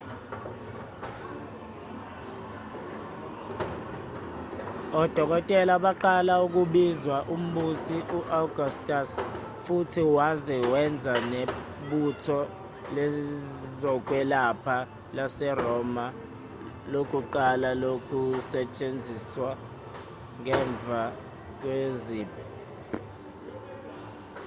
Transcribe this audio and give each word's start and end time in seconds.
odokotela 5.01 5.73
baqala 5.85 6.33
ukubizwa 6.45 7.17
umbusi 7.35 7.97
u-augustus 8.17 9.09
futhi 9.63 10.01
waze 10.17 10.55
wenza 10.71 11.13
nebutho 11.31 12.39
lezokwelapha 12.95 14.77
laseroma 15.17 16.05
lokuqala 16.93 17.69
lokusetshenziswa 17.83 19.51
ngemva 20.41 21.01
kwezimpi 21.59 22.43